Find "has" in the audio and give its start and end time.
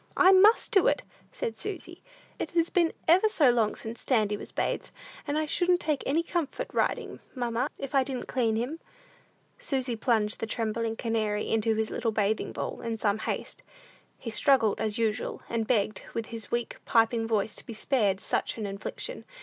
2.53-2.71